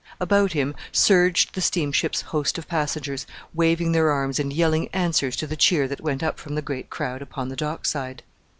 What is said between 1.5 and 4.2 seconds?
the steamship's host of passengers, waving their